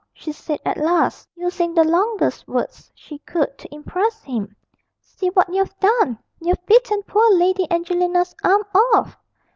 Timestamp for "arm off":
8.43-9.15